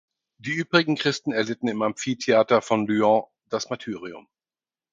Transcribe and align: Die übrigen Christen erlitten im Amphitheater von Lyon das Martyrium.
Die 0.39 0.53
übrigen 0.53 0.95
Christen 0.95 1.31
erlitten 1.31 1.67
im 1.67 1.83
Amphitheater 1.83 2.63
von 2.63 2.87
Lyon 2.87 3.25
das 3.49 3.69
Martyrium. 3.69 4.27